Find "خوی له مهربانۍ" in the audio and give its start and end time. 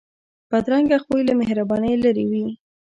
1.03-1.93